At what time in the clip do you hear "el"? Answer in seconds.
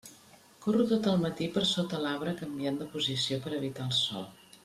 1.11-1.19, 3.91-3.95